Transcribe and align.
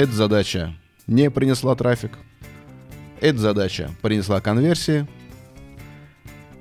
Эта 0.00 0.12
задача 0.12 0.74
не 1.06 1.30
принесла 1.30 1.74
трафик. 1.74 2.12
Эта 3.20 3.36
задача 3.36 3.90
принесла 4.00 4.40
конверсии. 4.40 5.06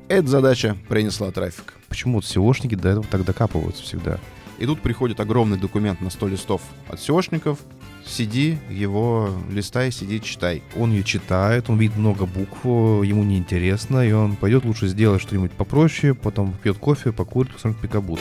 Эта 0.09 0.27
задача 0.27 0.75
принесла 0.89 1.31
трафик. 1.31 1.75
Почему 1.88 2.15
вот 2.15 2.25
SEOшники 2.25 2.75
до 2.75 2.89
этого 2.89 3.05
так 3.10 3.23
докапываются 3.23 3.81
всегда? 3.84 4.20
И 4.57 4.66
тут 4.66 4.81
приходит 4.81 5.21
огромный 5.21 5.57
документ 5.57 6.02
на 6.02 6.09
100 6.09 6.27
листов 6.27 6.62
от 6.89 6.99
SEOшников. 6.99 7.59
Сиди, 8.05 8.57
его 8.70 9.30
листай, 9.49 9.90
сиди, 9.94 10.21
читай. 10.21 10.62
Он 10.76 10.91
ее 10.91 11.05
читает, 11.05 11.70
он 11.70 11.77
видит 11.77 11.95
много 11.95 12.26
букв, 12.26 12.66
ему 12.66 13.23
неинтересно, 13.23 14.05
и 14.05 14.12
он 14.12 14.35
пойдет 14.35 14.66
лучше 14.66 14.88
сделать 14.88 15.21
что-нибудь 15.21 15.53
попроще, 15.53 16.13
потом 16.13 16.53
пьет 16.62 16.77
кофе, 16.77 17.13
покурит, 17.13 17.53
посмотрит 17.53 17.81
пикабут. 17.84 18.20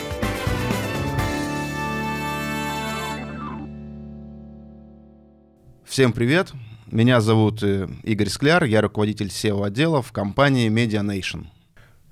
Всем 5.89 6.13
привет! 6.13 6.53
Меня 6.91 7.19
зовут 7.19 7.63
э, 7.63 7.89
Игорь 8.03 8.29
Скляр, 8.29 8.63
я 8.63 8.79
руководитель 8.79 9.29
SEO-отдела 9.29 10.03
в 10.03 10.11
компании 10.11 10.69
Media 10.69 11.03
Nation. 11.03 11.47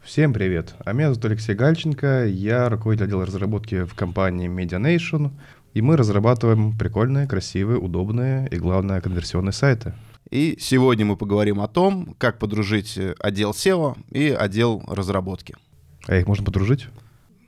Всем 0.01 0.33
привет! 0.33 0.73
А 0.83 0.93
меня 0.93 1.09
зовут 1.09 1.25
Алексей 1.25 1.53
Гальченко, 1.53 2.25
я 2.25 2.69
руководитель 2.69 3.05
отдела 3.05 3.27
разработки 3.27 3.83
в 3.83 3.93
компании 3.93 4.49
Media 4.49 4.81
Nation, 4.81 5.29
и 5.75 5.83
мы 5.83 5.95
разрабатываем 5.95 6.75
прикольные, 6.75 7.27
красивые, 7.27 7.77
удобные 7.77 8.49
и, 8.49 8.55
главное, 8.55 8.99
конверсионные 8.99 9.53
сайты. 9.53 9.93
И 10.31 10.57
сегодня 10.59 11.05
мы 11.05 11.15
поговорим 11.15 11.61
о 11.61 11.67
том, 11.67 12.15
как 12.17 12.39
подружить 12.39 12.97
э, 12.97 13.13
отдел 13.19 13.51
SEO 13.51 13.95
и 14.09 14.29
отдел 14.29 14.83
разработки. 14.87 15.55
А 16.07 16.15
их 16.15 16.25
можно 16.25 16.43
подружить? 16.43 16.87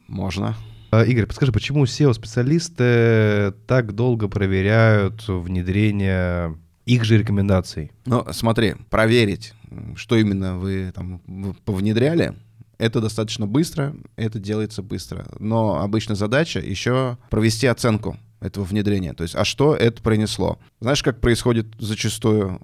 Можно. 0.07 0.55
А, 0.91 1.03
Игорь, 1.03 1.27
подскажи, 1.27 1.51
почему 1.51 1.85
SEO-специалисты 1.85 3.53
так 3.67 3.93
долго 3.93 4.27
проверяют 4.27 5.27
внедрение 5.27 6.57
их 6.85 7.03
же 7.03 7.17
рекомендаций? 7.17 7.91
Ну, 8.05 8.25
смотри, 8.31 8.73
проверить, 8.89 9.53
что 9.95 10.15
именно 10.15 10.57
вы 10.57 10.91
там 10.93 11.21
повнедряли, 11.65 12.33
это 12.79 13.01
достаточно 13.01 13.45
быстро, 13.45 13.93
это 14.15 14.39
делается 14.39 14.81
быстро. 14.81 15.27
Но 15.37 15.81
обычно 15.81 16.15
задача 16.15 16.59
еще 16.59 17.17
провести 17.29 17.67
оценку 17.67 18.17
этого 18.39 18.63
внедрения. 18.63 19.13
То 19.13 19.23
есть, 19.23 19.35
а 19.35 19.45
что 19.45 19.75
это 19.75 20.01
принесло? 20.01 20.57
Знаешь, 20.79 21.03
как 21.03 21.19
происходит 21.19 21.67
зачастую 21.77 22.61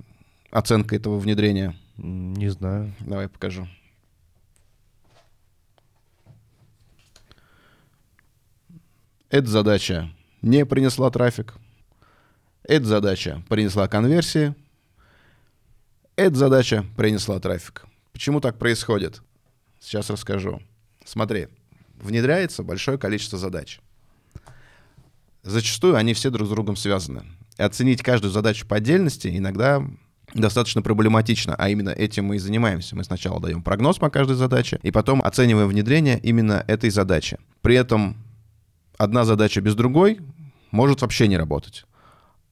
оценка 0.50 0.96
этого 0.96 1.20
внедрения? 1.20 1.76
Не 1.98 2.50
знаю. 2.50 2.94
Давай 3.02 3.28
покажу. 3.28 3.68
Эта 9.36 9.50
задача 9.50 10.10
не 10.42 10.66
принесла 10.66 11.12
трафик. 11.12 11.56
Эта 12.64 12.86
задача 12.86 13.44
принесла 13.50 13.90
конверсии. 13.90 14.56
Эта 16.16 16.36
задача 16.36 16.86
принесла 16.96 17.38
трафик. 17.42 17.84
Почему 18.14 18.40
так 18.40 18.58
происходит? 18.58 19.22
Сейчас 19.82 20.10
расскажу. 20.10 20.62
Смотри, 21.04 21.50
внедряется 21.98 22.64
большое 22.64 22.98
количество 22.98 23.38
задач. 23.38 23.82
Зачастую 25.44 25.98
они 25.98 26.14
все 26.14 26.30
друг 26.30 26.48
с 26.48 26.52
другом 26.52 26.78
связаны. 26.78 27.24
И 27.58 27.62
оценить 27.62 28.02
каждую 28.04 28.32
задачу 28.32 28.66
по 28.66 28.78
отдельности 28.78 29.38
иногда 29.38 29.86
достаточно 30.34 30.82
проблематично, 30.82 31.56
а 31.58 31.68
именно 31.68 31.90
этим 31.90 32.24
мы 32.24 32.38
и 32.38 32.40
занимаемся. 32.40 32.96
Мы 32.96 33.04
сначала 33.04 33.42
даем 33.42 33.64
прогноз 33.64 33.98
по 33.98 34.10
каждой 34.10 34.38
задаче, 34.38 34.80
и 34.82 34.92
потом 34.92 35.22
оцениваем 35.22 35.68
внедрение 35.68 36.18
именно 36.20 36.64
этой 36.70 36.90
задачи. 36.90 37.38
При 37.62 37.76
этом 37.76 38.16
одна 38.98 39.26
задача 39.26 39.62
без 39.62 39.76
другой 39.76 40.20
может 40.72 41.02
вообще 41.02 41.28
не 41.28 41.38
работать. 41.38 41.86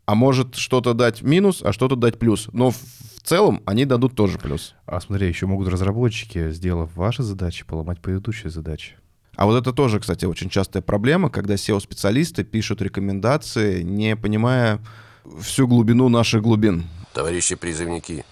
А 0.05 0.15
может 0.15 0.55
что-то 0.55 0.93
дать 0.93 1.21
минус, 1.21 1.61
а 1.63 1.71
что-то 1.71 1.95
дать 1.95 2.19
плюс. 2.19 2.49
Но 2.51 2.71
в 2.71 2.77
целом 3.23 3.61
они 3.65 3.85
дадут 3.85 4.15
тоже 4.15 4.37
плюс. 4.37 4.75
А 4.85 4.99
смотри, 4.99 5.27
еще 5.27 5.45
могут 5.45 5.69
разработчики, 5.69 6.51
сделав 6.51 6.93
ваши 6.95 7.23
задачи, 7.23 7.65
поломать 7.65 8.01
предыдущие 8.01 8.49
задачи. 8.49 8.95
А 9.35 9.45
вот 9.45 9.59
это 9.59 9.73
тоже, 9.73 9.99
кстати, 9.99 10.25
очень 10.25 10.49
частая 10.49 10.83
проблема, 10.83 11.29
когда 11.29 11.55
SEO-специалисты 11.55 12.43
пишут 12.43 12.81
рекомендации, 12.81 13.81
не 13.81 14.15
понимая 14.15 14.79
всю 15.41 15.67
глубину 15.67 16.09
наших 16.09 16.43
глубин. 16.43 16.83
Товарищи 17.13 17.55
призывники, 17.55 18.25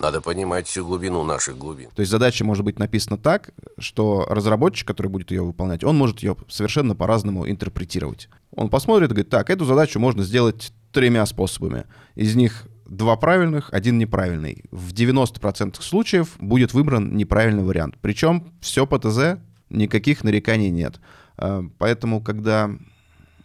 надо 0.00 0.20
понимать 0.20 0.66
всю 0.66 0.84
глубину 0.84 1.24
наших 1.24 1.58
глубин. 1.58 1.90
То 1.94 2.00
есть 2.00 2.10
задача 2.10 2.44
может 2.44 2.64
быть 2.64 2.78
написана 2.78 3.18
так, 3.18 3.50
что 3.78 4.26
разработчик, 4.28 4.86
который 4.86 5.08
будет 5.08 5.30
ее 5.30 5.42
выполнять, 5.42 5.84
он 5.84 5.96
может 5.96 6.20
ее 6.20 6.36
совершенно 6.48 6.94
по-разному 6.94 7.48
интерпретировать. 7.48 8.28
Он 8.54 8.68
посмотрит 8.70 9.10
и 9.10 9.14
говорит, 9.14 9.30
так, 9.30 9.50
эту 9.50 9.64
задачу 9.64 9.98
можно 9.98 10.22
сделать 10.22 10.72
тремя 10.92 11.26
способами. 11.26 11.84
Из 12.14 12.34
них 12.34 12.66
два 12.86 13.16
правильных, 13.16 13.72
один 13.72 13.98
неправильный. 13.98 14.64
В 14.70 14.92
90% 14.92 15.80
случаев 15.82 16.36
будет 16.38 16.72
выбран 16.72 17.16
неправильный 17.16 17.62
вариант. 17.62 17.96
Причем 18.00 18.52
все 18.60 18.86
по 18.86 18.98
ТЗ, 18.98 19.40
никаких 19.70 20.24
нареканий 20.24 20.70
нет. 20.70 21.00
А, 21.36 21.64
поэтому, 21.78 22.22
когда 22.22 22.70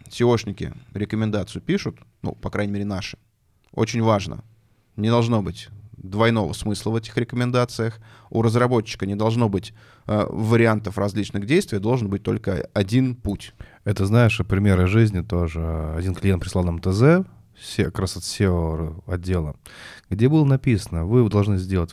SEOшники 0.10 0.76
рекомендацию 0.94 1.62
пишут, 1.62 1.98
ну, 2.22 2.34
по 2.34 2.50
крайней 2.50 2.74
мере, 2.74 2.86
наши, 2.86 3.18
очень 3.72 4.02
важно, 4.02 4.44
не 4.96 5.10
должно 5.10 5.42
быть 5.42 5.70
двойного 6.04 6.54
смысла 6.54 6.92
в 6.92 6.96
этих 6.96 7.18
рекомендациях. 7.18 8.00
У 8.30 8.42
разработчика 8.42 9.06
не 9.06 9.16
должно 9.16 9.50
быть 9.50 9.74
э, 10.06 10.26
вариантов 10.30 10.98
различных 10.98 11.46
действий, 11.46 11.80
должен 11.80 12.10
быть 12.10 12.22
только 12.24 12.70
один 12.74 13.16
путь. 13.16 13.54
Это, 13.86 14.06
знаешь, 14.06 14.40
примеры 14.48 14.88
жизни 14.88 15.22
тоже. 15.22 15.96
Один 15.98 16.14
клиент 16.14 16.44
прислал 16.44 16.64
нам 16.64 16.80
ТЗ, 16.80 17.26
как 17.78 18.00
раз 18.00 18.18
от 18.18 18.24
SEO 18.24 19.04
отдела, 19.08 19.56
где 20.10 20.28
было 20.28 20.46
написано, 20.46 21.06
вы 21.06 21.28
должны 21.30 21.58
сделать 21.58 21.92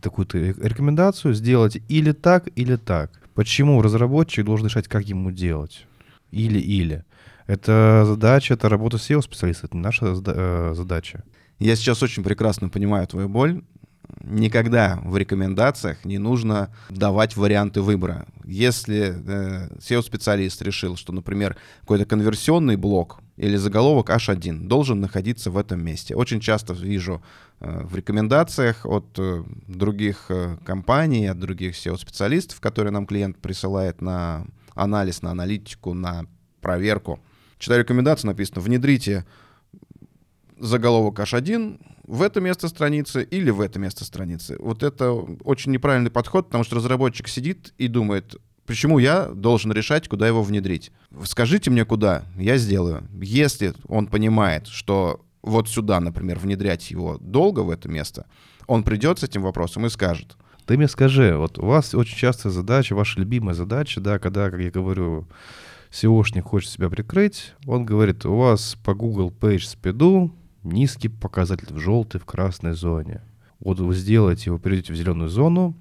такую-то 0.00 0.38
рекомендацию, 0.38 1.34
сделать 1.34 1.78
или 1.88 2.12
так, 2.12 2.48
или 2.54 2.76
так. 2.76 3.10
Почему 3.34 3.82
разработчик 3.82 4.44
должен 4.44 4.66
решать, 4.66 4.88
как 4.88 5.04
ему 5.04 5.30
делать? 5.30 5.86
Или-или. 6.30 7.04
Это 7.46 8.04
задача, 8.06 8.54
это 8.54 8.68
работа 8.68 8.96
SEO-специалиста, 8.96 9.66
это 9.66 9.76
не 9.76 9.82
наша 9.82 10.06
э, 10.06 10.72
задача. 10.74 11.22
Я 11.58 11.76
сейчас 11.76 12.02
очень 12.02 12.22
прекрасно 12.22 12.68
понимаю 12.68 13.06
твою 13.06 13.28
боль. 13.28 13.62
Никогда 14.22 15.00
в 15.04 15.16
рекомендациях 15.16 16.04
не 16.04 16.18
нужно 16.18 16.70
давать 16.90 17.36
варианты 17.36 17.80
выбора. 17.80 18.26
Если 18.44 19.14
э, 19.16 19.68
SEO-специалист 19.78 20.62
решил, 20.62 20.96
что, 20.96 21.12
например, 21.12 21.56
какой-то 21.80 22.04
конверсионный 22.04 22.76
блок 22.76 23.20
или 23.36 23.56
заголовок 23.56 24.10
H1 24.10 24.66
должен 24.66 25.00
находиться 25.00 25.50
в 25.50 25.58
этом 25.58 25.84
месте. 25.84 26.14
Очень 26.14 26.40
часто 26.40 26.72
вижу 26.72 27.22
э, 27.60 27.82
в 27.84 27.94
рекомендациях 27.96 28.86
от 28.86 29.18
э, 29.18 29.44
других 29.66 30.26
э, 30.28 30.56
компаний, 30.64 31.26
от 31.26 31.38
других 31.38 31.74
SEO-специалистов, 31.74 32.60
которые 32.60 32.92
нам 32.92 33.06
клиент 33.06 33.38
присылает 33.38 34.00
на 34.00 34.46
анализ, 34.74 35.22
на 35.22 35.30
аналитику, 35.32 35.94
на 35.94 36.26
проверку. 36.60 37.20
Читаю 37.58 37.82
рекомендацию, 37.82 38.28
написано 38.28 38.60
«Внедрите 38.60 39.24
заголовок 40.58 41.18
H1 41.18 41.80
в 42.06 42.22
это 42.22 42.40
место 42.40 42.68
страницы 42.68 43.22
или 43.22 43.50
в 43.50 43.60
это 43.60 43.78
место 43.78 44.04
страницы. 44.04 44.56
Вот 44.58 44.82
это 44.82 45.12
очень 45.12 45.72
неправильный 45.72 46.10
подход, 46.10 46.46
потому 46.46 46.64
что 46.64 46.76
разработчик 46.76 47.28
сидит 47.28 47.74
и 47.78 47.88
думает, 47.88 48.36
почему 48.66 48.98
я 48.98 49.26
должен 49.26 49.72
решать, 49.72 50.08
куда 50.08 50.26
его 50.26 50.42
внедрить. 50.42 50.92
Скажите 51.24 51.70
мне, 51.70 51.84
куда, 51.84 52.24
я 52.36 52.56
сделаю. 52.58 53.08
Если 53.20 53.74
он 53.88 54.06
понимает, 54.06 54.66
что 54.66 55.24
вот 55.42 55.68
сюда, 55.68 56.00
например, 56.00 56.38
внедрять 56.38 56.90
его 56.90 57.18
долго 57.20 57.60
в 57.60 57.70
это 57.70 57.88
место, 57.88 58.26
он 58.66 58.82
придет 58.82 59.20
с 59.20 59.22
этим 59.22 59.42
вопросом 59.42 59.86
и 59.86 59.90
скажет. 59.90 60.36
Ты 60.66 60.76
мне 60.76 60.88
скажи, 60.88 61.36
вот 61.36 61.58
у 61.58 61.66
вас 61.66 61.94
очень 61.94 62.16
частая 62.16 62.52
задача, 62.52 62.94
ваша 62.94 63.20
любимая 63.20 63.54
задача, 63.54 64.00
да, 64.00 64.18
когда, 64.18 64.50
как 64.50 64.60
я 64.60 64.70
говорю, 64.70 65.28
SEOшник 65.92 66.42
хочет 66.42 66.70
себя 66.70 66.90
прикрыть, 66.90 67.54
он 67.66 67.86
говорит, 67.86 68.26
у 68.26 68.34
вас 68.36 68.76
по 68.84 68.92
Google 68.92 69.30
Page 69.30 69.58
Speed 69.58 70.30
низкий 70.66 71.08
показатель 71.08 71.72
в 71.72 71.78
желтой, 71.78 72.20
в 72.20 72.24
красной 72.24 72.72
зоне. 72.72 73.22
Вот 73.60 73.80
вы 73.80 73.94
сделаете 73.94 74.44
его, 74.46 74.58
перейдете 74.58 74.92
в 74.92 74.96
зеленую 74.96 75.28
зону, 75.28 75.74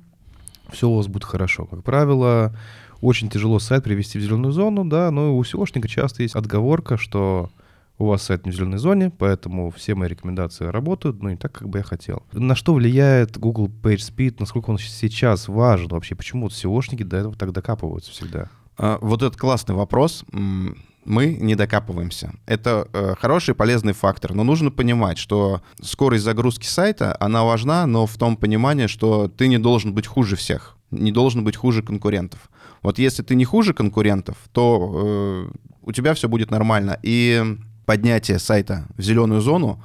все 0.72 0.90
у 0.90 0.96
вас 0.96 1.08
будет 1.08 1.26
хорошо. 1.26 1.66
Как 1.66 1.84
правило, 1.84 2.56
очень 3.02 3.30
тяжело 3.30 3.60
сайт 3.60 3.84
привести 3.84 4.18
в 4.18 4.22
зеленую 4.22 4.52
зону, 4.52 4.86
да, 4.86 5.12
но 5.12 5.36
у 5.38 5.42
SEOшника 5.44 5.88
часто 5.88 6.24
есть 6.24 6.36
отговорка, 6.36 6.98
что 6.98 7.52
у 7.98 8.08
вас 8.08 8.24
сайт 8.24 8.46
не 8.46 8.52
в 8.52 8.56
зеленой 8.56 8.78
зоне, 8.78 9.10
поэтому 9.10 9.72
все 9.72 9.96
мои 9.96 10.10
рекомендации 10.10 10.66
работают, 10.66 11.22
но 11.22 11.30
не 11.30 11.38
так, 11.38 11.54
как 11.54 11.70
бы 11.70 11.78
я 11.80 11.84
хотел. 11.84 12.24
На 12.34 12.56
что 12.56 12.74
влияет 12.74 13.38
Google 13.38 13.70
PageSpeed, 13.70 14.38
насколько 14.40 14.70
он 14.70 14.78
сейчас 14.78 15.48
важен 15.48 15.90
вообще, 15.90 16.16
почему 16.16 16.44
вот 16.44 16.52
SEOшники 16.52 17.04
до 17.04 17.18
этого 17.18 17.36
так 17.36 17.54
докапываются 17.54 18.12
всегда? 18.12 18.50
А, 18.78 18.98
вот 19.02 19.22
этот 19.22 19.38
классный 19.40 19.76
вопрос 19.76 20.26
мы 21.06 21.38
не 21.40 21.56
докапываемся. 21.56 22.34
Это 22.46 22.88
э, 22.92 23.16
хороший 23.20 23.56
полезный 23.56 23.94
фактор, 23.94 24.34
но 24.34 24.44
нужно 24.44 24.72
понимать, 24.72 25.18
что 25.18 25.62
скорость 25.82 26.24
загрузки 26.24 26.66
сайта, 26.66 27.16
она 27.20 27.44
важна, 27.44 27.86
но 27.86 28.06
в 28.06 28.18
том 28.18 28.36
понимании, 28.36 28.88
что 28.88 29.28
ты 29.28 29.48
не 29.48 29.58
должен 29.58 29.94
быть 29.94 30.08
хуже 30.08 30.36
всех, 30.36 30.78
не 30.92 31.12
должен 31.12 31.44
быть 31.44 31.56
хуже 31.56 31.84
конкурентов. 31.84 32.50
Вот 32.82 33.00
если 33.00 33.24
ты 33.24 33.36
не 33.36 33.46
хуже 33.46 33.74
конкурентов, 33.74 34.36
то 34.52 34.92
э, 34.94 35.58
у 35.82 35.92
тебя 35.92 36.14
все 36.14 36.28
будет 36.28 36.52
нормально. 36.52 36.98
И 37.04 37.58
поднятие 37.86 38.40
сайта 38.40 38.88
в 38.98 39.02
зеленую 39.02 39.42
зону 39.42 39.82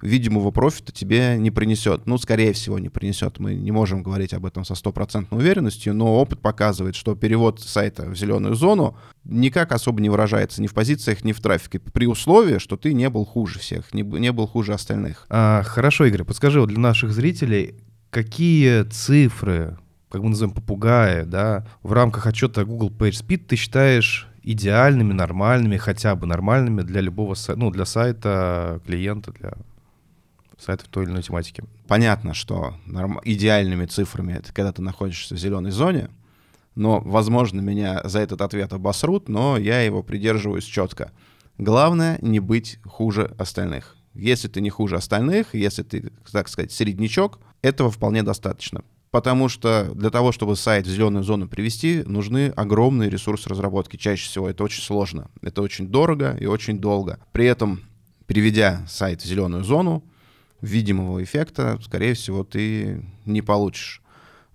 видимого 0.00 0.50
профита 0.50 0.92
тебе 0.92 1.36
не 1.38 1.50
принесет. 1.50 2.06
Ну, 2.06 2.18
скорее 2.18 2.52
всего, 2.52 2.78
не 2.78 2.88
принесет. 2.88 3.38
Мы 3.38 3.54
не 3.54 3.72
можем 3.72 4.02
говорить 4.02 4.32
об 4.32 4.46
этом 4.46 4.64
со 4.64 4.74
стопроцентной 4.74 5.38
уверенностью, 5.38 5.94
но 5.94 6.14
опыт 6.16 6.40
показывает, 6.40 6.94
что 6.94 7.14
перевод 7.14 7.60
сайта 7.60 8.06
в 8.06 8.16
зеленую 8.16 8.54
зону 8.54 8.96
никак 9.24 9.72
особо 9.72 10.00
не 10.00 10.08
выражается 10.08 10.62
ни 10.62 10.66
в 10.66 10.74
позициях, 10.74 11.24
ни 11.24 11.32
в 11.32 11.40
трафике, 11.40 11.78
при 11.78 12.06
условии, 12.06 12.58
что 12.58 12.76
ты 12.76 12.94
не 12.94 13.10
был 13.10 13.24
хуже 13.24 13.58
всех, 13.58 13.92
не, 13.92 14.02
не 14.02 14.32
был 14.32 14.46
хуже 14.46 14.72
остальных. 14.72 15.26
А, 15.28 15.62
хорошо, 15.64 16.04
Игорь, 16.06 16.24
подскажи 16.24 16.60
вот 16.60 16.68
для 16.68 16.78
наших 16.78 17.12
зрителей, 17.12 17.74
какие 18.10 18.84
цифры, 18.84 19.78
как 20.10 20.22
мы 20.22 20.30
называем 20.30 20.54
попугаи, 20.54 21.24
да, 21.24 21.66
в 21.82 21.92
рамках 21.92 22.26
отчета 22.26 22.64
Google 22.64 22.90
PageSpeed 22.90 23.44
ты 23.48 23.56
считаешь 23.56 24.28
идеальными, 24.42 25.12
нормальными, 25.12 25.76
хотя 25.76 26.14
бы 26.14 26.26
нормальными 26.26 26.80
для 26.82 27.02
любого 27.02 27.34
сайта, 27.34 27.60
ну, 27.60 27.70
для 27.70 27.84
сайта 27.84 28.80
клиента, 28.86 29.32
для 29.32 29.52
сайтов 30.58 30.88
той 30.88 31.04
или 31.04 31.10
иной 31.12 31.22
тематики. 31.22 31.64
Понятно, 31.86 32.34
что 32.34 32.74
норм... 32.86 33.20
идеальными 33.24 33.86
цифрами 33.86 34.32
это 34.34 34.52
когда 34.52 34.72
ты 34.72 34.82
находишься 34.82 35.34
в 35.34 35.38
зеленой 35.38 35.70
зоне, 35.70 36.10
но, 36.74 37.00
возможно, 37.00 37.60
меня 37.60 38.00
за 38.04 38.20
этот 38.20 38.40
ответ 38.40 38.72
обосрут, 38.72 39.28
но 39.28 39.56
я 39.56 39.82
его 39.82 40.02
придерживаюсь 40.02 40.64
четко. 40.64 41.12
Главное 41.58 42.18
не 42.22 42.38
быть 42.38 42.78
хуже 42.84 43.34
остальных. 43.36 43.96
Если 44.14 44.48
ты 44.48 44.60
не 44.60 44.70
хуже 44.70 44.96
остальных, 44.96 45.54
если 45.54 45.82
ты, 45.82 46.12
так 46.30 46.48
сказать, 46.48 46.72
среднячок, 46.72 47.40
этого 47.62 47.90
вполне 47.90 48.22
достаточно. 48.22 48.82
Потому 49.10 49.48
что 49.48 49.90
для 49.94 50.10
того, 50.10 50.32
чтобы 50.32 50.54
сайт 50.54 50.86
в 50.86 50.90
зеленую 50.90 51.24
зону 51.24 51.48
привести, 51.48 52.02
нужны 52.04 52.50
огромные 52.50 53.08
ресурсы 53.08 53.48
разработки. 53.48 53.96
Чаще 53.96 54.28
всего 54.28 54.48
это 54.48 54.62
очень 54.62 54.82
сложно. 54.82 55.30
Это 55.40 55.62
очень 55.62 55.88
дорого 55.88 56.36
и 56.38 56.46
очень 56.46 56.78
долго. 56.78 57.18
При 57.32 57.46
этом, 57.46 57.80
приведя 58.26 58.86
сайт 58.86 59.22
в 59.22 59.26
зеленую 59.26 59.64
зону, 59.64 60.04
видимого 60.60 61.22
эффекта, 61.22 61.78
скорее 61.82 62.14
всего, 62.14 62.44
ты 62.44 63.04
не 63.24 63.42
получишь. 63.42 64.02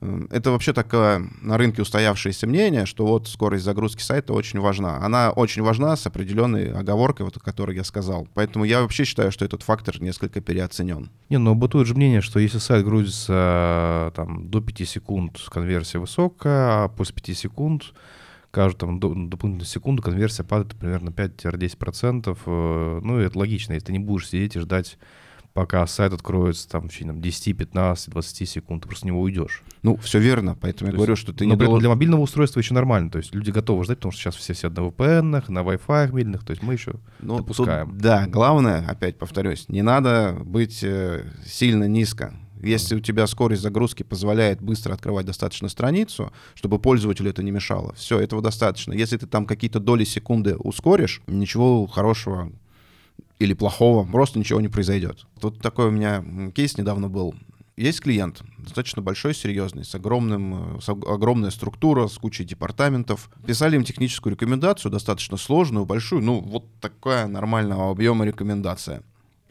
Эм, 0.04 0.28
это 0.32 0.52
вообще 0.52 0.74
такое 0.74 1.30
на 1.42 1.58
рынке 1.58 1.82
устоявшееся 1.82 2.46
мнение, 2.46 2.86
что 2.86 3.06
вот 3.06 3.28
скорость 3.28 3.64
загрузки 3.64 4.02
сайта 4.02 4.34
очень 4.34 4.60
важна. 4.60 4.98
Она 4.98 5.32
очень 5.32 5.62
важна 5.62 5.96
с 5.96 6.06
определенной 6.06 6.72
оговоркой, 6.74 7.26
вот, 7.26 7.38
о 7.38 7.40
которой 7.40 7.76
я 7.76 7.84
сказал. 7.84 8.28
Поэтому 8.34 8.66
я 8.66 8.82
вообще 8.82 9.06
считаю, 9.06 9.32
что 9.32 9.46
этот 9.46 9.64
фактор 9.64 10.02
несколько 10.02 10.42
переоценен. 10.42 11.10
Не, 11.30 11.38
но 11.38 11.56
бытует 11.56 11.88
же 11.88 11.96
мнение, 11.96 12.22
что 12.22 12.40
если 12.40 12.58
сайт 12.58 12.84
грузится 12.84 14.12
там, 14.16 14.50
до 14.50 14.62
5 14.62 14.88
секунд, 14.88 15.40
конверсия 15.50 16.00
высокая, 16.00 16.84
а 16.84 16.88
после 16.90 17.16
5 17.16 17.38
секунд 17.38 17.94
каждую 18.52 18.78
там, 18.78 19.00
до, 19.00 19.10
дополнительную 19.10 19.66
секунду 19.66 20.04
конверсия 20.04 20.44
падает 20.44 20.76
примерно 20.76 21.10
5-10%. 21.10 22.38
Э, 22.46 23.00
ну, 23.02 23.18
это 23.18 23.40
логично, 23.40 23.74
если 23.74 23.88
ты 23.88 23.92
не 23.94 24.00
будешь 24.00 24.30
сидеть 24.30 24.56
и 24.56 24.60
ждать 24.60 24.98
пока 25.54 25.86
сайт 25.88 26.14
откроется 26.14 26.68
там 26.68 26.88
в 26.88 26.92
течение 26.92 27.16
10, 27.16 27.58
15, 27.58 28.10
20 28.10 28.50
секунд, 28.50 28.84
ты 28.84 28.88
просто 28.88 29.04
с 29.04 29.06
него 29.06 29.22
уйдешь. 29.22 29.64
Ну, 29.84 29.98
все 29.98 30.20
верно, 30.20 30.58
поэтому 30.60 30.90
то 30.90 30.94
я 30.94 30.98
говорю, 30.98 31.16
что 31.16 31.34
ты 31.34 31.46
но 31.46 31.54
не 31.54 31.60
должен... 31.60 31.80
для 31.80 31.90
мобильного 31.90 32.22
устройства 32.22 32.60
еще 32.60 32.74
нормально, 32.74 33.10
то 33.10 33.20
есть 33.20 33.34
люди 33.34 33.52
готовы 33.52 33.84
ждать, 33.84 34.00
потому 34.00 34.12
что 34.12 34.22
сейчас 34.22 34.36
все 34.36 34.54
сидят 34.54 34.76
на 34.76 34.82
VPN, 34.82 35.44
на 35.50 35.60
Wi-Fi 35.60 36.14
медленных, 36.14 36.44
то 36.44 36.52
есть 36.52 36.64
мы 36.64 36.74
еще 36.74 36.96
ну, 37.20 37.38
допускаем. 37.38 37.90
Тут, 37.90 37.98
да, 38.00 38.28
главное, 38.28 38.86
опять 38.88 39.18
повторюсь, 39.18 39.70
не 39.70 39.82
надо 39.82 40.38
быть 40.44 40.84
э, 40.84 41.26
сильно 41.46 41.88
низко. 41.88 42.34
Если 42.64 42.96
у 42.96 43.02
тебя 43.02 43.28
скорость 43.28 43.62
загрузки 43.62 44.04
позволяет 44.04 44.62
быстро 44.62 44.94
открывать 44.94 45.26
достаточно 45.26 45.68
страницу, 45.68 46.32
чтобы 46.56 46.80
пользователю 46.80 47.30
это 47.30 47.44
не 47.44 47.52
мешало, 47.52 47.94
все, 47.96 48.20
этого 48.20 48.42
достаточно. 48.42 48.94
Если 48.94 49.18
ты 49.18 49.28
там 49.28 49.46
какие-то 49.46 49.82
доли 49.82 50.06
секунды 50.06 50.56
ускоришь, 50.56 51.22
ничего 51.28 51.86
хорошего 51.88 52.54
или 53.40 53.54
плохого, 53.54 54.10
просто 54.10 54.40
ничего 54.40 54.62
не 54.62 54.70
произойдет. 54.70 55.26
Тут 55.40 55.62
такой 55.62 55.88
у 55.88 55.92
меня 55.92 56.24
кейс 56.54 56.78
недавно 56.78 57.10
был. 57.10 57.36
Есть 57.76 58.02
клиент, 58.02 58.44
достаточно 58.60 59.02
большой, 59.02 59.34
серьезный, 59.34 59.84
с, 59.84 59.96
огромным, 59.96 60.80
с 60.80 60.88
огромная 60.90 61.50
структура, 61.50 62.08
с 62.08 62.20
кучей 62.20 62.44
департаментов. 62.44 63.32
Писали 63.48 63.76
им 63.76 63.84
техническую 63.84 64.34
рекомендацию, 64.34 64.92
достаточно 64.92 65.38
сложную, 65.38 65.86
большую, 65.86 66.22
ну, 66.22 66.40
вот 66.40 66.66
такая 66.80 67.26
нормального 67.26 67.90
объема 67.90 68.26
рекомендация. 68.26 69.02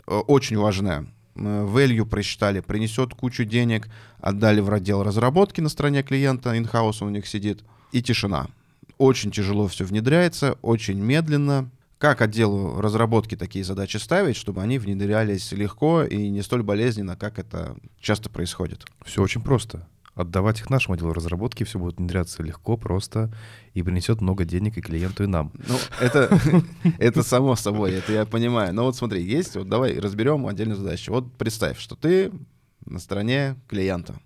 Э, 0.07 0.19
очень 0.19 0.57
важная. 0.57 1.09
Э, 1.35 1.67
value 1.67 2.07
просчитали, 2.07 2.61
принесет 2.61 3.13
кучу 3.15 3.45
денег, 3.45 3.89
отдали 4.21 4.61
в 4.61 4.73
отдел 4.73 5.03
разработки 5.03 5.61
на 5.61 5.69
стороне 5.69 6.05
клиента, 6.05 6.51
он 6.51 7.09
у 7.09 7.11
них 7.11 7.27
сидит, 7.27 7.65
и 7.91 8.03
тишина. 8.03 8.47
Очень 8.99 9.33
тяжело 9.33 9.67
все 9.67 9.85
внедряется, 9.85 10.59
очень 10.63 11.01
медленно, 11.01 11.71
как 12.03 12.21
отделу 12.21 12.81
разработки 12.81 13.37
такие 13.37 13.65
задачи 13.65 13.97
ставить, 13.99 14.35
чтобы 14.35 14.61
они 14.61 14.81
внедрялись 14.81 15.53
легко 15.53 16.03
и 16.03 16.31
не 16.31 16.43
столь 16.43 16.65
болезненно, 16.65 17.15
как 17.15 17.39
это 17.39 17.77
часто 18.01 18.29
происходит? 18.29 18.85
Все 19.05 19.23
очень 19.23 19.41
просто. 19.41 19.87
Отдавать 20.17 20.59
их 20.59 20.69
нашему 20.69 20.95
отделу 20.95 21.13
разработки, 21.13 21.63
все 21.63 21.79
будет 21.79 21.99
внедряться 21.99 22.43
легко, 22.43 22.77
просто 22.77 23.33
и 23.75 23.85
принесет 23.85 24.21
много 24.21 24.45
денег 24.45 24.79
и 24.79 24.81
клиенту, 24.81 25.23
и 25.23 25.29
нам. 25.29 25.53
Ну, 25.69 25.77
это, 26.01 26.41
это 26.99 27.23
само 27.23 27.55
собой, 27.55 27.93
это 27.93 28.13
я 28.13 28.27
понимаю. 28.27 28.75
Но 28.75 28.83
вот 28.83 28.97
смотри, 28.97 29.23
есть, 29.23 29.55
вот 29.55 29.69
давай 29.69 29.97
разберем 29.97 30.49
отдельную 30.49 30.79
задачу. 30.79 31.13
Вот 31.13 31.33
представь, 31.35 31.79
что 31.79 31.95
ты 31.95 32.33
на 32.85 32.99
стороне 32.99 33.55
клиента. 33.69 34.17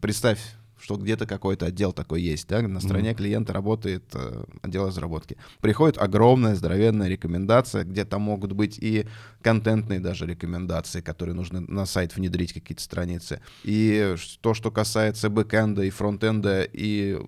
Представь 0.00 0.38
что 0.78 0.96
где-то 0.96 1.26
какой-то 1.26 1.66
отдел 1.66 1.92
такой 1.92 2.22
есть, 2.22 2.48
да, 2.48 2.60
на 2.62 2.80
стороне 2.80 3.10
mm-hmm. 3.10 3.14
клиента 3.14 3.52
работает 3.52 4.04
э, 4.14 4.44
отдел 4.62 4.86
разработки. 4.86 5.36
Приходит 5.60 5.98
огромная 5.98 6.54
здоровенная 6.54 7.08
рекомендация, 7.08 7.84
где 7.84 8.04
там 8.04 8.22
могут 8.22 8.52
быть 8.52 8.78
и 8.78 9.06
контентные 9.42 10.00
даже 10.00 10.26
рекомендации, 10.26 11.00
которые 11.00 11.34
нужно 11.34 11.60
на 11.60 11.86
сайт 11.86 12.16
внедрить 12.16 12.52
какие-то 12.52 12.82
страницы, 12.82 13.40
и 13.64 14.14
то, 14.40 14.54
что 14.54 14.70
касается 14.70 15.30
бэкэнда 15.30 15.82
и 15.82 15.90
фронтенда, 15.90 16.62
и 16.62 17.18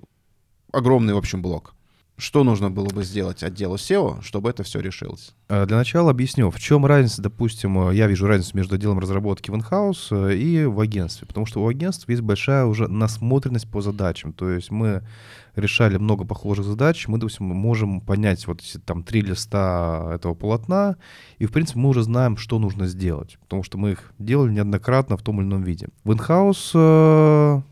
огромный, 0.73 1.15
в 1.15 1.19
общем, 1.19 1.43
блок. 1.43 1.75
Что 2.21 2.43
нужно 2.43 2.69
было 2.69 2.89
бы 2.89 3.05
сделать 3.05 3.45
отделу 3.45 3.77
SEO, 3.77 4.23
чтобы 4.23 4.51
это 4.51 4.65
все 4.65 4.81
решилось? 4.81 5.37
Э, 5.49 5.67
для 5.67 5.77
начала 5.77 6.11
объясню, 6.11 6.51
в 6.51 6.59
чем 6.59 6.85
разница, 6.85 7.23
допустим, 7.23 7.91
э, 7.91 7.95
я 7.95 8.09
вижу 8.09 8.27
разницу 8.27 8.57
между 8.57 8.75
отделом 8.75 8.99
разработки 8.99 9.53
в 9.53 9.55
инхаус 9.55 10.09
э, 10.11 10.35
и 10.35 10.65
в 10.65 10.81
агентстве, 10.81 11.29
потому 11.29 11.47
что 11.47 11.63
у 11.63 11.69
агентств 11.69 12.09
есть 12.09 12.23
большая 12.23 12.65
уже 12.65 12.89
насмотренность 12.89 13.71
по 13.71 13.83
задачам, 13.83 14.33
то 14.33 14.51
есть 14.51 14.73
мы 14.73 15.07
решали 15.55 15.97
много 15.97 16.25
похожих 16.25 16.65
задач, 16.65 17.07
мы, 17.07 17.19
допустим, 17.19 17.47
можем 17.47 18.01
понять 18.01 18.49
вот 18.49 18.63
там 18.85 19.05
три 19.05 19.21
листа 19.21 20.11
этого 20.13 20.35
полотна, 20.35 20.97
и, 21.39 21.47
в 21.47 21.53
принципе, 21.53 21.79
мы 21.79 21.89
уже 21.91 22.03
знаем, 22.03 22.37
что 22.37 22.59
нужно 22.59 22.89
сделать, 22.89 23.39
потому 23.43 23.63
что 23.63 23.79
мы 23.79 23.93
их 23.93 24.13
делали 24.19 24.51
неоднократно 24.51 25.17
в 25.17 25.23
том 25.23 25.41
или 25.41 25.47
ином 25.47 25.63
виде. 25.63 25.87
В 26.03 26.13
инхаус 26.13 26.73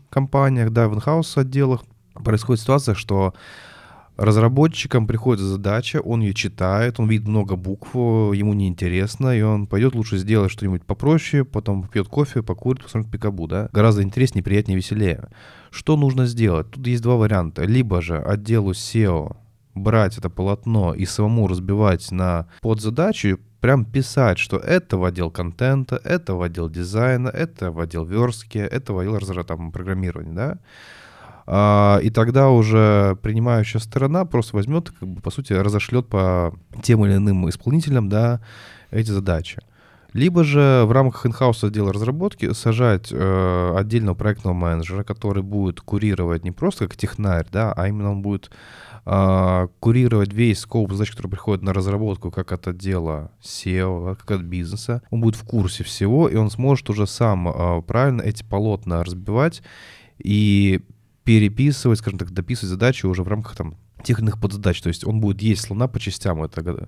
компаниях, 0.09 0.71
да, 0.71 0.87
в 0.87 0.95
инхаус 0.95 1.35
отделах 1.35 1.83
происходит 2.13 2.61
ситуация, 2.61 2.95
что 2.95 3.33
Разработчикам 4.17 5.05
приходит 5.05 5.43
задача, 5.43 6.01
он 6.01 6.21
ее 6.21 6.33
читает, 6.33 6.99
он 6.99 7.07
видит 7.07 7.27
много 7.27 7.55
букв, 7.55 7.93
ему 7.93 8.53
неинтересно, 8.53 9.37
и 9.37 9.41
он 9.43 9.67
пойдет 9.67 9.93
лучше 9.93 10.17
сделать 10.17 10.51
что-нибудь 10.51 10.83
попроще, 10.83 11.45
потом 11.45 11.87
пьет 11.87 12.07
кофе, 12.07 12.41
покурит, 12.41 12.81
посмотрит 12.81 13.11
пикабу, 13.11 13.47
да? 13.47 13.69
Гораздо 13.71 14.01
интереснее, 14.01 14.43
приятнее, 14.43 14.75
веселее. 14.75 15.29
Что 15.69 15.95
нужно 15.95 16.25
сделать? 16.25 16.71
Тут 16.71 16.87
есть 16.87 17.03
два 17.03 17.15
варианта. 17.15 17.63
Либо 17.63 18.01
же 18.01 18.17
отделу 18.17 18.71
SEO 18.71 19.35
брать 19.75 20.17
это 20.17 20.31
полотно 20.31 20.95
и 20.95 21.05
самому 21.05 21.47
разбивать 21.47 22.11
на 22.11 22.47
подзадачи, 22.61 23.37
прям 23.61 23.85
писать, 23.85 24.39
что 24.39 24.57
это 24.57 24.97
в 24.97 25.03
отдел 25.03 25.29
контента, 25.29 26.01
это 26.03 26.33
в 26.33 26.41
отдел 26.41 26.69
дизайна, 26.69 27.29
это 27.29 27.71
в 27.71 27.79
отдел 27.79 28.05
верстки, 28.05 28.57
это 28.57 28.93
в 28.93 28.99
отдел 28.99 29.19
там, 29.43 29.71
программирования, 29.71 30.33
да? 30.33 30.57
А, 31.49 31.99
и 32.03 32.09
тогда 32.09 32.49
уже 32.49 33.17
принимающая 33.21 33.79
сторона 33.79 34.25
просто 34.25 34.55
возьмет, 34.57 34.91
как 34.91 35.07
бы, 35.07 35.21
по 35.21 35.31
сути, 35.31 35.53
разошлет 35.53 36.07
по 36.07 36.53
тем 36.83 37.05
или 37.05 37.15
иным 37.15 37.49
исполнителям 37.49 38.09
да, 38.09 38.41
эти 38.91 39.11
задачи. 39.11 39.61
Либо 40.11 40.43
же 40.43 40.83
в 40.85 40.91
рамках 40.91 41.25
инхаус 41.25 41.63
отдела 41.63 41.93
разработки 41.93 42.51
сажать 42.53 43.09
э, 43.11 43.75
отдельного 43.77 44.15
проектного 44.15 44.53
менеджера, 44.53 45.03
который 45.03 45.43
будет 45.43 45.79
курировать 45.79 46.43
не 46.43 46.51
просто 46.51 46.87
как 46.87 46.97
технарь, 46.97 47.45
да, 47.51 47.71
а 47.71 47.87
именно 47.87 48.11
он 48.11 48.21
будет 48.21 48.49
э, 49.05 49.67
курировать 49.79 50.33
весь 50.33 50.59
скоп 50.59 50.91
задач, 50.91 51.11
который 51.11 51.29
приходит 51.29 51.63
на 51.63 51.71
разработку 51.71 52.31
как 52.31 52.51
от 52.51 52.67
отдела 52.67 53.31
SEO, 53.41 54.15
как 54.15 54.31
от 54.31 54.41
бизнеса. 54.41 55.01
Он 55.11 55.21
будет 55.21 55.35
в 55.35 55.45
курсе 55.45 55.83
всего, 55.83 56.27
и 56.27 56.35
он 56.35 56.49
сможет 56.49 56.89
уже 56.89 57.05
сам 57.07 57.47
э, 57.47 57.81
правильно 57.83 58.21
эти 58.21 58.43
полотна 58.43 59.03
разбивать 59.03 59.61
и 60.17 60.81
переписывать, 61.27 61.99
скажем 61.99 62.17
так, 62.17 62.31
дописывать 62.31 62.69
задачи 62.69 63.05
уже 63.05 63.21
в 63.21 63.27
рамках 63.27 63.53
там 63.57 63.75
тех 64.01 64.21
подзадач. 64.39 64.81
То 64.81 64.87
есть 64.87 65.05
он 65.05 65.19
будет 65.19 65.41
есть 65.41 65.61
слона 65.61 65.89
по 65.89 65.99
частям. 65.99 66.41
Это 66.41 66.87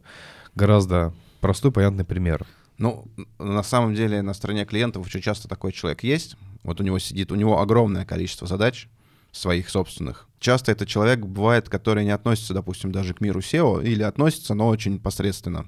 гораздо 0.56 1.14
простой, 1.42 1.74
понятный 1.74 2.06
пример. 2.06 2.48
Ну, 2.78 3.06
на 3.38 3.64
самом 3.64 3.96
деле 3.96 4.22
на 4.22 4.34
стороне 4.34 4.64
клиентов 4.64 5.06
очень 5.06 5.20
часто 5.20 5.50
такой 5.50 5.74
человек 5.74 6.06
есть. 6.06 6.38
Вот 6.64 6.80
у 6.80 6.86
него 6.86 7.00
сидит, 7.00 7.34
у 7.34 7.36
него 7.36 7.60
огромное 7.60 8.06
количество 8.06 8.48
задач 8.48 8.88
своих 9.34 9.70
собственных. 9.70 10.30
Часто 10.40 10.72
это 10.72 10.86
человек 10.86 11.20
бывает, 11.20 11.68
который 11.68 12.06
не 12.06 12.12
относится, 12.12 12.54
допустим, 12.54 12.94
даже 12.94 13.14
к 13.14 13.20
миру 13.20 13.42
SEO, 13.42 13.84
или 13.84 14.04
относится, 14.04 14.54
но 14.54 14.70
очень 14.70 15.00
посредственно. 15.02 15.66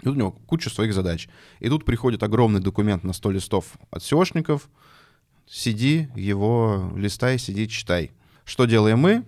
И 0.00 0.08
вот 0.08 0.14
у 0.14 0.18
него 0.18 0.30
куча 0.46 0.70
своих 0.70 0.94
задач. 0.94 1.28
И 1.60 1.68
тут 1.68 1.84
приходит 1.84 2.22
огромный 2.22 2.60
документ 2.60 3.04
на 3.04 3.12
100 3.12 3.30
листов 3.32 3.76
от 3.90 4.00
SEOшников. 4.00 4.62
Сиди, 5.46 6.08
его 6.14 6.92
листай, 6.96 7.38
сиди, 7.38 7.68
читай. 7.68 8.10
Что 8.44 8.64
делаем 8.64 8.98
мы? 8.98 9.24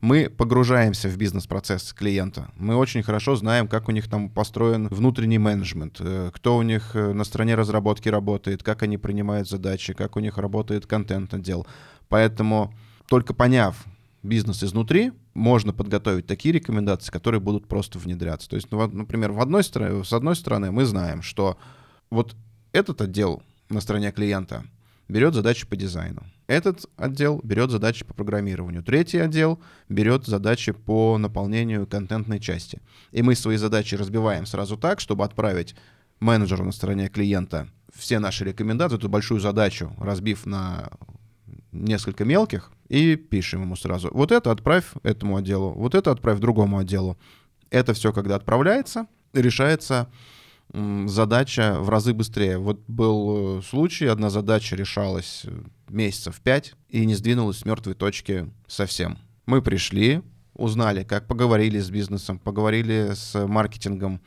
Мы 0.00 0.28
погружаемся 0.28 1.08
в 1.08 1.16
бизнес-процесс 1.16 1.94
клиента. 1.94 2.50
Мы 2.56 2.76
очень 2.76 3.02
хорошо 3.02 3.36
знаем, 3.36 3.68
как 3.68 3.88
у 3.88 3.92
них 3.92 4.08
там 4.08 4.28
построен 4.28 4.88
внутренний 4.88 5.38
менеджмент, 5.38 5.96
э, 5.98 6.30
кто 6.34 6.58
у 6.58 6.62
них 6.62 6.94
э, 6.94 7.14
на 7.14 7.24
стороне 7.24 7.54
разработки 7.54 8.10
работает, 8.10 8.62
как 8.62 8.82
они 8.82 8.98
принимают 8.98 9.48
задачи, 9.48 9.94
как 9.94 10.16
у 10.16 10.20
них 10.20 10.36
работает 10.36 10.84
контент-отдел. 10.84 11.66
Поэтому 12.10 12.74
только 13.08 13.32
поняв 13.32 13.82
бизнес 14.22 14.62
изнутри, 14.62 15.12
можно 15.32 15.72
подготовить 15.72 16.26
такие 16.26 16.52
рекомендации, 16.52 17.10
которые 17.10 17.40
будут 17.40 17.66
просто 17.66 17.98
внедряться. 17.98 18.48
То 18.50 18.56
есть, 18.56 18.70
ну, 18.70 18.86
например, 18.86 19.32
в 19.32 19.40
одной 19.40 19.64
стороне, 19.64 20.04
с 20.04 20.12
одной 20.12 20.36
стороны 20.36 20.70
мы 20.70 20.84
знаем, 20.84 21.22
что 21.22 21.56
вот 22.10 22.36
этот 22.72 23.00
отдел 23.00 23.42
на 23.70 23.80
стороне 23.80 24.12
клиента 24.12 24.64
берет 25.08 25.34
задачи 25.34 25.66
по 25.66 25.76
дизайну. 25.76 26.22
Этот 26.46 26.86
отдел 26.96 27.40
берет 27.42 27.70
задачи 27.70 28.04
по 28.04 28.14
программированию. 28.14 28.82
Третий 28.82 29.18
отдел 29.18 29.60
берет 29.88 30.26
задачи 30.26 30.72
по 30.72 31.16
наполнению 31.18 31.86
контентной 31.86 32.40
части. 32.40 32.80
И 33.12 33.22
мы 33.22 33.34
свои 33.34 33.56
задачи 33.56 33.94
разбиваем 33.94 34.46
сразу 34.46 34.76
так, 34.76 35.00
чтобы 35.00 35.24
отправить 35.24 35.74
менеджеру 36.20 36.64
на 36.64 36.72
стороне 36.72 37.08
клиента 37.08 37.68
все 37.94 38.18
наши 38.18 38.44
рекомендации, 38.44 38.96
эту 38.96 39.08
большую 39.08 39.40
задачу, 39.40 39.92
разбив 39.98 40.46
на 40.46 40.90
несколько 41.72 42.24
мелких, 42.24 42.70
и 42.88 43.16
пишем 43.16 43.62
ему 43.62 43.76
сразу. 43.76 44.10
Вот 44.12 44.32
это 44.32 44.50
отправь 44.50 44.84
этому 45.02 45.36
отделу, 45.36 45.72
вот 45.72 45.94
это 45.94 46.10
отправь 46.10 46.38
другому 46.38 46.78
отделу. 46.78 47.16
Это 47.70 47.94
все, 47.94 48.12
когда 48.12 48.36
отправляется, 48.36 49.06
решается 49.32 50.08
задача 50.72 51.76
в 51.78 51.88
разы 51.88 52.12
быстрее. 52.14 52.58
Вот 52.58 52.80
был 52.88 53.58
э, 53.58 53.62
случай, 53.62 54.06
одна 54.06 54.30
задача 54.30 54.76
решалась 54.76 55.42
э, 55.44 55.62
месяцев 55.88 56.40
пять 56.40 56.74
и 56.88 57.04
не 57.06 57.14
сдвинулась 57.14 57.58
с 57.58 57.64
мертвой 57.64 57.94
точки 57.94 58.50
совсем. 58.66 59.18
Мы 59.46 59.62
пришли, 59.62 60.22
узнали, 60.54 61.04
как 61.04 61.26
поговорили 61.26 61.78
с 61.78 61.90
бизнесом, 61.90 62.38
поговорили 62.38 63.12
с 63.14 63.46
маркетингом, 63.46 64.20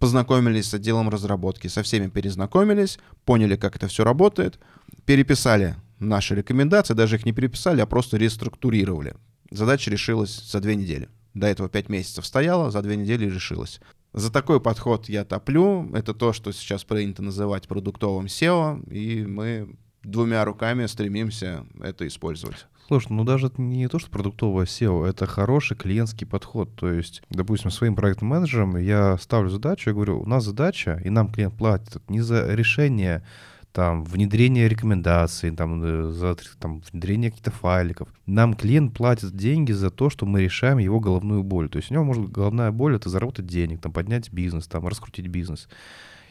познакомились 0.00 0.66
с 0.66 0.74
отделом 0.74 1.08
разработки, 1.08 1.68
со 1.68 1.82
всеми 1.82 2.08
перезнакомились, 2.08 2.98
поняли, 3.24 3.56
как 3.56 3.76
это 3.76 3.86
все 3.86 4.04
работает, 4.04 4.58
переписали 5.04 5.76
наши 5.98 6.34
рекомендации, 6.34 6.94
даже 6.94 7.16
их 7.16 7.26
не 7.26 7.32
переписали, 7.32 7.80
а 7.80 7.86
просто 7.86 8.16
реструктурировали. 8.16 9.14
Задача 9.50 9.90
решилась 9.90 10.50
за 10.50 10.60
две 10.60 10.76
недели. 10.76 11.08
До 11.34 11.46
этого 11.46 11.68
пять 11.68 11.88
месяцев 11.88 12.26
стояла, 12.26 12.70
за 12.70 12.82
две 12.82 12.96
недели 12.96 13.26
решилась. 13.26 13.80
За 14.18 14.32
такой 14.32 14.60
подход 14.60 15.08
я 15.08 15.24
топлю. 15.24 15.88
Это 15.94 16.12
то, 16.12 16.32
что 16.32 16.50
сейчас 16.50 16.82
принято 16.82 17.22
называть 17.22 17.68
продуктовым 17.68 18.26
SEO, 18.26 18.84
и 18.92 19.24
мы 19.24 19.76
двумя 20.02 20.44
руками 20.44 20.86
стремимся 20.86 21.64
это 21.80 22.04
использовать. 22.04 22.66
Слушай, 22.88 23.12
ну 23.12 23.22
даже 23.22 23.48
не 23.58 23.86
то, 23.86 24.00
что 24.00 24.10
продуктовое 24.10 24.64
SEO, 24.66 25.06
это 25.06 25.26
хороший 25.26 25.76
клиентский 25.76 26.26
подход. 26.26 26.74
То 26.74 26.90
есть, 26.90 27.22
допустим, 27.30 27.70
своим 27.70 27.94
проектным 27.94 28.30
менеджером 28.30 28.76
я 28.76 29.16
ставлю 29.18 29.50
задачу, 29.50 29.90
я 29.90 29.94
говорю, 29.94 30.20
у 30.20 30.26
нас 30.26 30.44
задача, 30.44 31.00
и 31.04 31.10
нам 31.10 31.30
клиент 31.30 31.56
платит 31.56 32.02
не 32.10 32.20
за 32.20 32.52
решение 32.52 33.24
там, 33.72 34.04
внедрение 34.04 34.68
рекомендаций, 34.68 35.50
там, 35.50 35.82
э, 35.82 36.10
за 36.10 36.36
там, 36.58 36.82
внедрение 36.90 37.30
каких-то 37.30 37.50
файликов. 37.50 38.08
Нам 38.26 38.54
клиент 38.54 38.94
платит 38.94 39.36
деньги 39.36 39.72
за 39.72 39.90
то, 39.90 40.10
что 40.10 40.26
мы 40.26 40.42
решаем 40.42 40.78
его 40.78 41.00
головную 41.00 41.42
боль. 41.42 41.68
То 41.68 41.78
есть 41.78 41.90
у 41.90 41.94
него 41.94 42.04
может 42.04 42.30
головная 42.30 42.72
боль— 42.72 42.94
это 42.96 43.08
заработать 43.08 43.46
денег, 43.46 43.80
там, 43.80 43.92
поднять 43.92 44.32
бизнес, 44.32 44.66
там, 44.66 44.86
раскрутить 44.86 45.28
бизнес. 45.28 45.68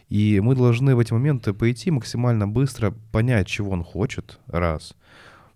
И 0.09 0.39
мы 0.41 0.55
должны 0.55 0.95
в 0.95 0.99
эти 0.99 1.13
моменты 1.13 1.53
пойти 1.53 1.91
максимально 1.91 2.47
быстро, 2.47 2.93
понять, 3.11 3.47
чего 3.47 3.71
он 3.71 3.83
хочет, 3.83 4.39
раз— 4.47 4.93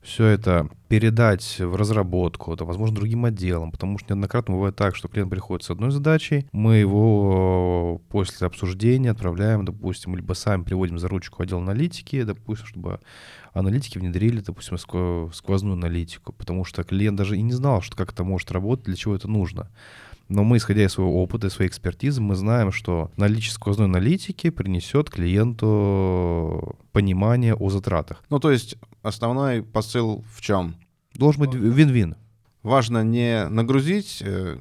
все 0.02 0.26
это 0.26 0.68
передать 0.88 1.58
в 1.60 1.76
разработку, 1.76 2.54
это, 2.54 2.66
возможно, 2.66 2.96
другим 2.96 3.26
отделам, 3.26 3.72
потому 3.72 3.98
что 3.98 4.14
неоднократно 4.14 4.56
бывает 4.56 4.76
так, 4.76 4.96
что 4.96 5.08
клиент 5.08 5.30
приходит 5.30 5.64
с 5.64 5.70
одной 5.70 5.92
задачей, 5.92 6.48
мы 6.52 6.78
его 6.78 8.02
после 8.10 8.48
обсуждения 8.48 9.12
отправляем, 9.12 9.64
допустим, 9.64 10.16
либо 10.16 10.34
сами 10.34 10.64
приводим 10.64 10.98
за 10.98 11.08
ручку 11.08 11.44
отдел 11.44 11.60
аналитики, 11.60 12.24
допустим, 12.24 12.66
чтобы 12.66 13.00
аналитики 13.54 14.00
внедрили, 14.00 14.42
допустим, 14.42 14.78
сквозную 14.78 15.74
аналитику, 15.74 16.34
потому 16.34 16.66
что 16.66 16.84
клиент 16.84 17.18
даже 17.18 17.38
и 17.38 17.42
не 17.42 17.54
знал, 17.54 17.82
что 17.82 17.96
как 17.96 18.12
это 18.12 18.24
может 18.24 18.52
работать, 18.52 18.86
для 18.86 18.96
чего 18.96 19.16
это 19.16 19.28
нужно. 19.28 19.70
Но 20.32 20.46
мы, 20.46 20.58
исходя 20.58 20.86
из 20.86 20.94
своего 20.94 21.22
опыта, 21.22 21.50
своей 21.50 21.70
экспертизы, 21.70 22.22
мы 22.22 22.36
знаем, 22.36 22.72
что 22.72 23.12
наличие 23.18 23.52
сквозной 23.52 23.88
аналитики 23.88 24.50
принесет 24.50 25.10
клиенту 25.10 26.78
понимание 26.94 27.54
о 27.54 27.70
затратах. 27.70 28.24
Ну, 28.30 28.40
то 28.40 28.50
есть 28.50 28.78
основной 29.02 29.62
посыл 29.62 30.24
в 30.34 30.40
чем? 30.40 30.78
Должен 31.16 31.42
быть 31.42 31.54
вин-вин. 31.54 32.16
Важно 32.64 33.04
не 33.04 33.46
нагрузить 33.50 34.24
э, 34.26 34.58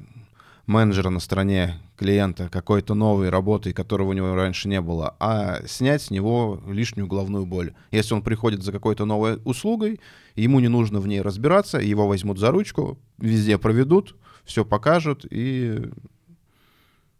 менеджера 0.65 1.09
на 1.09 1.21
стороне 1.21 1.79
клиента 1.97 2.49
какой-то 2.49 2.93
новой 2.93 3.29
работой, 3.29 3.71
которого 3.71 4.09
у 4.09 4.13
него 4.13 4.35
раньше 4.35 4.67
не 4.67 4.81
было, 4.81 5.15
а 5.21 5.61
снять 5.67 6.01
с 6.01 6.11
него 6.11 6.61
лишнюю 6.67 7.07
головную 7.07 7.45
боль. 7.45 7.73
Если 7.91 8.13
он 8.13 8.23
приходит 8.23 8.61
за 8.61 8.73
какой-то 8.73 9.05
новой 9.05 9.39
услугой, 9.45 10.01
ему 10.35 10.59
не 10.59 10.67
нужно 10.67 10.99
в 10.99 11.07
ней 11.07 11.21
разбираться, 11.21 11.77
его 11.77 12.09
возьмут 12.09 12.39
за 12.39 12.51
ручку, 12.51 12.99
везде 13.19 13.57
проведут, 13.57 14.17
все 14.45 14.65
покажут 14.65 15.25
и 15.29 15.89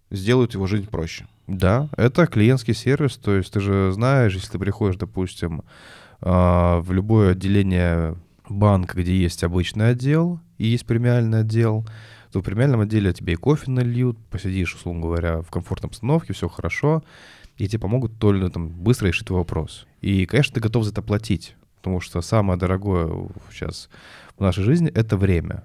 сделают 0.09 0.53
его 0.53 0.67
жизнь 0.67 0.87
проще. 0.87 1.27
Да, 1.47 1.89
это 1.97 2.27
клиентский 2.27 2.73
сервис, 2.73 3.17
то 3.17 3.35
есть 3.35 3.51
ты 3.51 3.59
же 3.59 3.91
знаешь, 3.91 4.33
если 4.33 4.51
ты 4.51 4.59
приходишь, 4.59 4.97
допустим, 4.97 5.63
а, 6.21 6.79
в 6.81 6.91
любое 6.91 7.31
отделение 7.31 8.15
банка, 8.47 9.01
где 9.01 9.15
есть 9.15 9.43
обычный 9.43 9.89
отдел 9.89 10.39
и 10.57 10.67
есть 10.67 10.85
премиальный 10.85 11.39
отдел, 11.39 11.85
то 12.31 12.39
в 12.39 12.43
премиальном 12.43 12.81
отделе 12.81 13.13
тебе 13.13 13.33
и 13.33 13.37
кофе 13.37 13.71
нальют, 13.71 14.17
посидишь, 14.29 14.75
условно 14.75 15.01
говоря, 15.01 15.41
в 15.41 15.49
комфортной 15.49 15.89
обстановке, 15.89 16.33
все 16.33 16.47
хорошо, 16.47 17.03
и 17.57 17.67
тебе 17.67 17.79
помогут 17.79 18.17
только 18.19 18.49
там, 18.49 18.69
быстро 18.69 19.07
решить 19.07 19.27
твой 19.27 19.39
вопрос. 19.39 19.85
И, 20.01 20.25
конечно, 20.25 20.53
ты 20.53 20.61
готов 20.61 20.83
за 20.83 20.91
это 20.91 21.01
платить, 21.01 21.55
потому 21.77 21.99
что 21.99 22.21
самое 22.21 22.57
дорогое 22.57 23.29
сейчас 23.51 23.89
в 24.37 24.41
нашей 24.41 24.63
жизни— 24.63 24.89
это 24.93 25.17
время. 25.17 25.63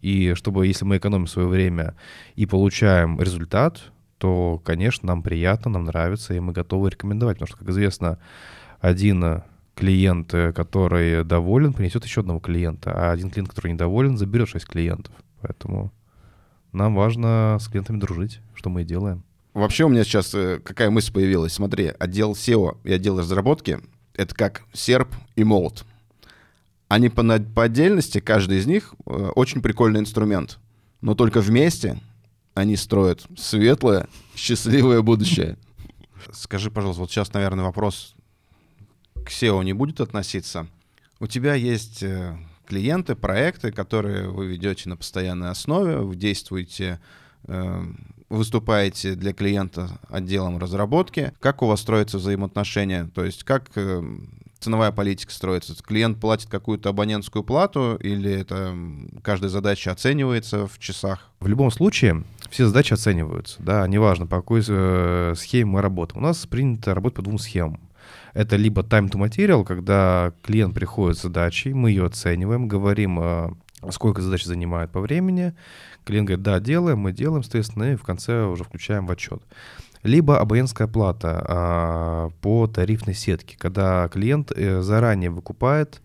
И 0.00 0.34
чтобы, 0.34 0.66
если 0.66 0.84
мы 0.84 0.98
экономим 0.98 1.26
свое 1.26 1.48
время 1.48 1.94
и 2.34 2.46
получаем 2.46 3.20
результат, 3.20 3.82
то, 4.18 4.60
конечно, 4.64 5.06
нам 5.06 5.22
приятно, 5.22 5.70
нам 5.70 5.84
нравится, 5.84 6.34
и 6.34 6.40
мы 6.40 6.52
готовы 6.52 6.90
рекомендовать. 6.90 7.36
Потому 7.36 7.48
что, 7.48 7.58
как 7.58 7.68
известно, 7.68 8.18
один 8.80 9.42
клиент, 9.74 10.30
который 10.30 11.24
доволен, 11.24 11.72
принесет 11.72 12.04
еще 12.04 12.20
одного 12.20 12.40
клиента, 12.40 12.92
а 12.92 13.12
один 13.12 13.30
клиент, 13.30 13.50
который 13.50 13.72
недоволен, 13.72 14.16
заберет 14.16 14.48
6 14.48 14.66
клиентов. 14.66 15.14
Поэтому 15.40 15.92
нам 16.72 16.94
важно 16.94 17.58
с 17.60 17.68
клиентами 17.68 17.98
дружить, 17.98 18.40
что 18.54 18.70
мы 18.70 18.82
и 18.82 18.84
делаем. 18.84 19.24
Вообще 19.52 19.84
у 19.84 19.88
меня 19.88 20.04
сейчас 20.04 20.34
э, 20.34 20.58
какая 20.64 20.90
мысль 20.90 21.12
появилась. 21.12 21.52
Смотри, 21.52 21.92
отдел 21.98 22.32
SEO 22.32 22.78
и 22.82 22.92
отдел 22.92 23.18
разработки— 23.18 23.78
это 24.14 24.34
как 24.34 24.62
серп 24.72 25.08
и 25.36 25.44
молот 25.44 25.84
они 26.88 27.08
по, 27.08 27.22
по 27.40 27.64
отдельности, 27.64 28.20
каждый 28.20 28.58
из 28.58 28.66
них, 28.66 28.94
э, 29.06 29.10
очень 29.34 29.62
прикольный 29.62 30.00
инструмент. 30.00 30.58
Но 31.00 31.14
только 31.14 31.40
вместе 31.40 32.00
они 32.54 32.76
строят 32.76 33.26
светлое, 33.36 34.08
счастливое 34.34 35.02
будущее. 35.02 35.58
Скажи, 36.32 36.70
пожалуйста, 36.70 37.00
вот 37.00 37.10
сейчас, 37.10 37.32
наверное, 37.32 37.64
вопрос 37.64 38.14
к 39.14 39.28
SEO 39.30 39.62
не 39.64 39.72
будет 39.72 40.00
относиться. 40.00 40.66
У 41.20 41.26
тебя 41.26 41.54
есть 41.54 42.02
э, 42.02 42.36
клиенты, 42.66 43.14
проекты, 43.14 43.72
которые 43.72 44.28
вы 44.28 44.46
ведете 44.46 44.88
на 44.88 44.96
постоянной 44.96 45.50
основе, 45.50 45.98
вы 45.98 46.16
действуете, 46.16 47.00
э, 47.44 47.82
выступаете 48.28 49.14
для 49.14 49.32
клиента 49.32 49.98
отделом 50.08 50.58
разработки. 50.58 51.32
Как 51.40 51.62
у 51.62 51.66
вас 51.66 51.80
строятся 51.80 52.18
взаимоотношения? 52.18 53.10
То 53.14 53.24
есть 53.24 53.44
как 53.44 53.70
ценовая 54.64 54.92
политика 54.92 55.32
строится? 55.32 55.74
Клиент 55.82 56.18
платит 56.18 56.48
какую-то 56.48 56.88
абонентскую 56.88 57.44
плату 57.44 57.96
или 58.00 58.30
это 58.32 58.74
каждая 59.22 59.50
задача 59.50 59.92
оценивается 59.92 60.66
в 60.66 60.78
часах? 60.78 61.30
В 61.40 61.46
любом 61.46 61.70
случае 61.70 62.24
все 62.50 62.66
задачи 62.66 62.94
оцениваются, 62.94 63.62
да, 63.62 63.86
неважно, 63.86 64.26
по 64.26 64.36
какой 64.36 64.62
э, 64.66 65.34
схеме 65.36 65.72
мы 65.72 65.82
работаем. 65.82 66.22
У 66.22 66.26
нас 66.26 66.46
принято 66.46 66.94
работать 66.94 67.16
по 67.16 67.22
двум 67.22 67.38
схемам. 67.38 67.80
Это 68.32 68.56
либо 68.56 68.82
time 68.82 69.10
to 69.10 69.18
material, 69.18 69.64
когда 69.64 70.32
клиент 70.42 70.74
приходит 70.74 71.18
с 71.18 71.22
задачей, 71.22 71.74
мы 71.74 71.90
ее 71.90 72.06
оцениваем, 72.06 72.66
говорим, 72.66 73.20
э, 73.20 73.50
сколько 73.90 74.22
задач 74.22 74.44
занимает 74.44 74.90
по 74.90 75.00
времени. 75.00 75.54
Клиент 76.04 76.28
говорит, 76.28 76.42
да, 76.42 76.58
делаем, 76.58 76.98
мы 76.98 77.12
делаем, 77.12 77.42
соответственно, 77.42 77.92
и 77.92 77.96
в 77.96 78.02
конце 78.02 78.44
уже 78.44 78.64
включаем 78.64 79.06
в 79.06 79.10
отчет 79.10 79.42
либо 80.04 80.38
абонентская 80.38 80.86
плата 80.86 81.44
а, 81.48 82.30
по 82.42 82.66
тарифной 82.66 83.14
сетке, 83.14 83.56
когда 83.58 84.06
клиент 84.08 84.52
э, 84.54 84.82
заранее 84.82 85.30
выкупает 85.30 86.00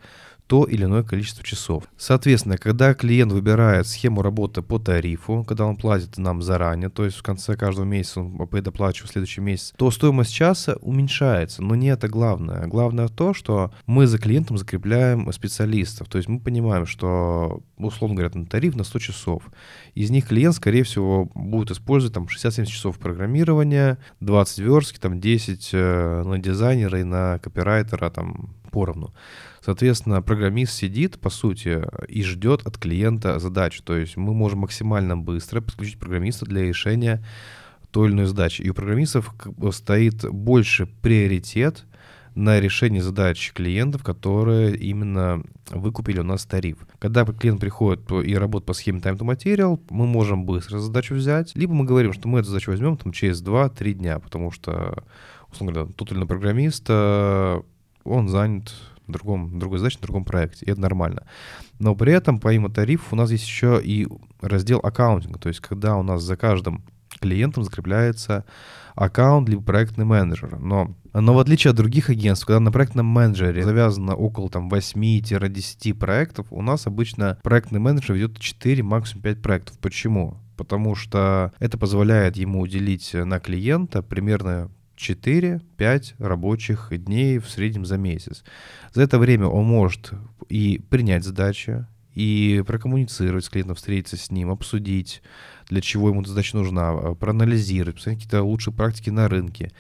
то 0.50 0.64
или 0.64 0.86
иное 0.86 1.04
количество 1.04 1.44
часов. 1.44 1.84
Соответственно, 1.96 2.58
когда 2.58 2.96
клиент 2.96 3.32
выбирает 3.32 3.86
схему 3.86 4.24
работы 4.24 4.64
по 4.64 4.80
тарифу, 4.80 5.46
когда 5.48 5.68
он 5.68 5.78
платит 5.78 6.18
нам 6.18 6.42
заранее, 6.42 6.90
то 6.90 7.06
есть 7.06 7.18
в 7.18 7.22
конце 7.22 7.56
каждого 7.56 7.86
месяца 7.86 8.22
он 8.22 8.48
предоплачивает 8.48 9.12
в 9.12 9.14
следующий 9.14 9.42
месяц, 9.42 9.74
то 9.78 9.92
стоимость 9.92 10.34
часа 10.34 10.76
уменьшается. 10.82 11.62
Но 11.62 11.76
не 11.76 11.90
это 11.90 12.08
главное. 12.08 12.66
Главное 12.66 13.10
то, 13.10 13.36
что 13.36 13.72
мы 13.86 14.08
за 14.08 14.18
клиентом 14.18 14.58
закрепляем 14.58 15.32
специалистов. 15.32 16.10
То 16.10 16.18
есть 16.18 16.28
мы 16.28 16.40
понимаем, 16.40 16.88
что, 16.88 17.62
условно 17.78 18.16
говоря, 18.16 18.32
на 18.34 18.48
тариф 18.48 18.76
на 18.76 18.84
100 18.84 18.98
часов. 18.98 19.44
Из 19.94 20.10
них 20.10 20.30
клиент, 20.30 20.56
скорее 20.56 20.82
всего, 20.82 21.30
будет 21.36 21.70
использовать 21.70 22.16
там 22.16 22.26
60-70 22.26 22.66
часов 22.66 22.98
программирования, 22.98 24.00
20 24.22 24.58
верстки, 24.58 24.98
там 24.98 25.22
10 25.22 25.70
э, 25.74 26.24
на 26.26 26.40
дизайнера 26.40 27.00
и 27.00 27.04
на 27.04 27.38
копирайтера 27.38 28.10
там 28.10 28.56
поровну. 28.72 29.14
Соответственно, 29.62 30.22
программист 30.22 30.74
сидит, 30.74 31.20
по 31.20 31.30
сути, 31.30 31.82
и 32.08 32.24
ждет 32.24 32.66
от 32.66 32.78
клиента 32.78 33.40
задач. 33.40 33.82
То 33.82 33.98
есть 33.98 34.18
мы 34.18 34.34
можем 34.34 34.60
максимально 34.60 35.18
быстро 35.18 35.62
подключить 35.62 36.00
программиста 36.00 36.46
для 36.46 36.64
решения 36.64 37.24
той 37.92 38.08
или 38.08 38.16
иной 38.16 38.26
задачи. 38.26 38.62
И 38.62 38.70
у 38.70 38.74
программистов 38.74 39.34
стоит 39.72 40.30
больше 40.30 40.86
приоритет 40.86 41.86
на 42.36 42.60
решение 42.60 43.02
задач 43.02 43.52
клиентов, 43.54 44.04
которые 44.04 44.76
именно 44.76 45.44
выкупили 45.72 46.20
у 46.20 46.24
нас 46.24 46.46
тариф. 46.46 46.78
Когда 47.00 47.26
клиент 47.26 47.60
приходит 47.60 48.10
и 48.12 48.36
работает 48.36 48.66
по 48.66 48.74
схеме 48.74 49.00
Time 49.00 49.18
to 49.18 49.26
Material, 49.26 49.80
мы 49.90 50.06
можем 50.08 50.46
быстро 50.46 50.80
задачу 50.80 51.16
взять, 51.16 51.56
либо 51.56 51.74
мы 51.74 51.86
говорим, 51.86 52.14
что 52.14 52.28
мы 52.28 52.40
эту 52.40 52.50
задачу 52.50 52.72
возьмем 52.72 52.98
там, 52.98 53.12
через 53.12 53.44
2-3 53.44 53.94
дня, 53.94 54.20
потому 54.20 54.52
что, 54.52 55.04
условно 55.52 55.74
говоря, 55.74 55.94
тот 55.96 56.12
или 56.12 56.18
иной 56.18 56.28
программист, 56.28 56.86
э, 56.88 57.62
он 58.10 58.28
занят 58.28 58.74
другом, 59.08 59.60
другой 59.60 59.80
задаче, 59.80 59.98
на 60.02 60.08
другом 60.08 60.26
проекте, 60.26 60.66
и 60.66 60.72
это 60.72 60.82
нормально. 60.82 61.26
Но 61.80 61.96
при 61.96 62.14
этом, 62.14 62.40
помимо 62.40 62.70
тарифов, 62.70 63.14
у 63.14 63.16
нас 63.16 63.32
есть 63.32 63.46
еще 63.46 63.82
и 63.84 64.08
раздел 64.42 64.80
аккаунтинга, 64.80 65.40
то 65.40 65.50
есть 65.50 65.62
когда 65.62 65.96
у 65.98 66.04
нас 66.04 66.22
за 66.22 66.38
каждым 66.38 66.84
клиентом 67.20 67.64
закрепляется 67.64 68.46
аккаунт 68.96 69.48
либо 69.50 69.62
проектный 69.62 70.06
менеджер. 70.06 70.60
Но, 70.60 70.96
но 71.14 71.34
в 71.34 71.40
отличие 71.40 71.72
от 71.72 71.78
других 71.78 72.10
агентств, 72.10 72.46
когда 72.46 72.60
на 72.60 72.72
проектном 72.72 73.06
менеджере 73.06 73.64
завязано 73.64 74.16
около 74.16 74.50
там, 74.50 74.70
8-10 74.70 75.94
проектов, 75.94 76.48
у 76.50 76.62
нас 76.62 76.88
обычно 76.88 77.40
проектный 77.44 77.80
менеджер 77.80 78.16
ведет 78.16 78.40
4, 78.40 78.84
максимум 78.84 79.24
5 79.24 79.42
проектов. 79.42 79.80
Почему? 79.80 80.38
Потому 80.58 80.96
что 80.96 81.54
это 81.60 81.78
позволяет 81.78 82.36
ему 82.36 82.60
уделить 82.60 83.14
на 83.14 83.40
клиента 83.40 84.04
примерно 84.04 84.70
4-5 85.00 86.16
рабочих 86.20 86.90
дней 86.92 87.40
в 87.40 87.50
среднем 87.50 87.86
за 87.86 87.98
месяц. 87.98 88.44
За 88.94 89.02
это 89.02 89.18
время 89.18 89.48
он 89.48 89.66
может 89.66 90.12
и 90.50 90.82
принять 90.90 91.24
задачи, 91.24 91.86
и 92.14 92.64
прокоммуницировать 92.68 93.46
с 93.46 93.50
клиентом, 93.50 93.76
встретиться 93.76 94.18
с 94.18 94.30
ним, 94.30 94.50
обсудить, 94.50 95.22
для 95.70 95.80
чего 95.80 96.10
ему 96.10 96.22
эта 96.22 96.32
задача 96.32 96.58
нужна, 96.58 96.90
а, 96.90 97.16
проанализировать, 97.16 97.96
посмотреть 97.96 98.24
какие-то 98.24 98.44
лучшие 98.44 98.74
практики 98.74 99.10
на 99.10 99.30
рынке 99.30 99.72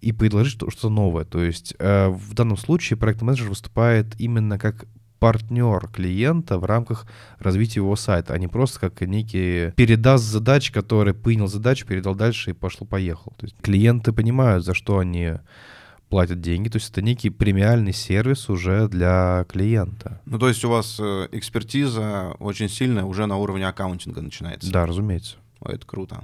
и 0.00 0.12
предложить 0.12 0.56
что-то 0.56 0.88
новое. 0.88 1.24
То 1.24 1.42
есть 1.42 1.74
э, 1.78 2.08
в 2.08 2.34
данном 2.34 2.56
случае 2.56 2.98
проектный 2.98 3.26
менеджер 3.26 3.48
выступает 3.48 4.20
именно 4.20 4.58
как 4.58 4.86
партнер 5.24 5.88
клиента 5.88 6.58
в 6.58 6.66
рамках 6.66 7.06
развития 7.38 7.80
его 7.80 7.96
сайта, 7.96 8.34
а 8.34 8.38
не 8.38 8.46
просто 8.46 8.78
как 8.78 9.00
некий 9.00 9.70
передаст 9.70 10.22
задач, 10.22 10.70
который 10.70 11.14
принял 11.14 11.46
задачу, 11.46 11.86
передал 11.86 12.14
дальше 12.14 12.50
и 12.50 12.52
пошло-поехал. 12.52 13.32
То 13.38 13.46
есть 13.46 13.56
клиенты 13.62 14.12
понимают, 14.12 14.66
за 14.66 14.74
что 14.74 14.98
они 14.98 15.36
платят 16.10 16.42
деньги, 16.42 16.68
то 16.68 16.76
есть 16.76 16.90
это 16.90 17.00
некий 17.00 17.30
премиальный 17.30 17.94
сервис 17.94 18.50
уже 18.50 18.86
для 18.86 19.46
клиента. 19.48 20.20
Ну, 20.26 20.38
то 20.38 20.48
есть 20.48 20.62
у 20.62 20.68
вас 20.68 20.98
э, 21.00 21.28
экспертиза 21.32 22.36
очень 22.38 22.68
сильная 22.68 23.04
уже 23.04 23.24
на 23.24 23.38
уровне 23.38 23.66
аккаунтинга 23.66 24.20
начинается? 24.20 24.70
Да, 24.70 24.84
разумеется. 24.84 25.36
Ой, 25.60 25.76
это 25.76 25.86
круто. 25.86 26.22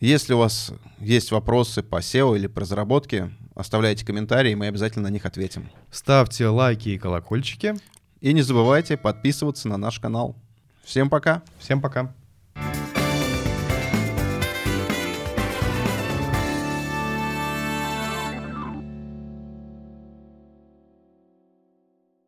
Если 0.00 0.34
у 0.34 0.38
вас 0.38 0.72
есть 0.98 1.30
вопросы 1.30 1.82
по 1.82 2.00
SEO 2.00 2.36
или 2.36 2.46
по 2.48 2.60
разработке, 2.60 3.30
оставляйте 3.54 4.04
комментарии, 4.04 4.54
мы 4.54 4.66
обязательно 4.66 5.08
на 5.08 5.12
них 5.12 5.24
ответим. 5.24 5.70
Ставьте 5.90 6.48
лайки 6.48 6.90
и 6.90 6.98
колокольчики. 6.98 7.74
И 8.20 8.32
не 8.32 8.42
забывайте 8.42 8.96
подписываться 8.96 9.68
на 9.68 9.78
наш 9.78 9.98
канал. 9.98 10.36
Всем 10.84 11.08
пока. 11.08 11.42
Всем 11.58 11.80
пока. 11.80 12.14